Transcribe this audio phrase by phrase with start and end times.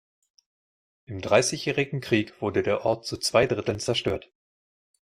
[1.05, 4.31] Im Dreißigjährigen Krieg wurde der Ort zu zwei Dritteln zerstört.